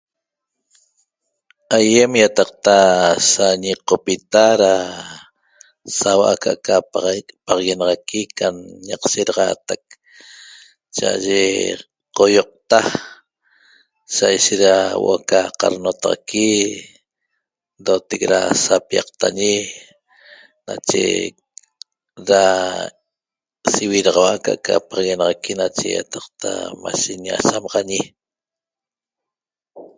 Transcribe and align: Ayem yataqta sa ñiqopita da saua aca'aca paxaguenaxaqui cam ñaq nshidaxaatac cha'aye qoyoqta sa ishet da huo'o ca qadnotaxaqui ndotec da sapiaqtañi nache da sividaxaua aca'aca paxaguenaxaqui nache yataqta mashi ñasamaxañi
Ayem 1.77 2.11
yataqta 2.23 2.75
sa 3.31 3.45
ñiqopita 3.63 4.43
da 4.61 4.73
saua 5.97 6.25
aca'aca 6.33 6.75
paxaguenaxaqui 6.91 8.21
cam 8.37 8.55
ñaq 8.87 9.01
nshidaxaatac 9.07 9.83
cha'aye 10.95 11.41
qoyoqta 12.15 12.79
sa 14.15 14.25
ishet 14.37 14.59
da 14.65 14.75
huo'o 14.99 15.17
ca 15.29 15.41
qadnotaxaqui 15.59 16.49
ndotec 17.81 18.21
da 18.31 18.39
sapiaqtañi 18.65 19.53
nache 20.67 21.03
da 22.29 22.41
sividaxaua 23.73 24.31
aca'aca 24.37 24.73
paxaguenaxaqui 24.87 25.51
nache 25.59 25.87
yataqta 25.97 26.49
mashi 26.81 27.13
ñasamaxañi 27.25 28.01